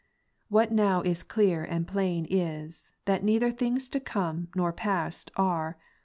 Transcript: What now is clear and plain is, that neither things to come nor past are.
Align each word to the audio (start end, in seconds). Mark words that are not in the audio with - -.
What 0.49 0.71
now 0.71 1.03
is 1.03 1.21
clear 1.21 1.63
and 1.63 1.87
plain 1.87 2.25
is, 2.27 2.89
that 3.05 3.23
neither 3.23 3.51
things 3.51 3.87
to 3.89 3.99
come 3.99 4.47
nor 4.55 4.73
past 4.73 5.29
are. 5.35 5.77